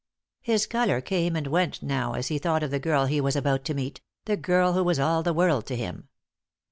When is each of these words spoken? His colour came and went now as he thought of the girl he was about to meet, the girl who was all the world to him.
His 0.41 0.65
colour 0.65 0.99
came 0.99 1.35
and 1.35 1.45
went 1.45 1.83
now 1.83 2.13
as 2.13 2.29
he 2.29 2.39
thought 2.39 2.63
of 2.63 2.71
the 2.71 2.79
girl 2.79 3.05
he 3.05 3.21
was 3.21 3.35
about 3.35 3.63
to 3.65 3.75
meet, 3.75 4.01
the 4.25 4.35
girl 4.35 4.73
who 4.73 4.83
was 4.83 4.99
all 4.99 5.21
the 5.21 5.31
world 5.31 5.67
to 5.67 5.75
him. 5.75 6.07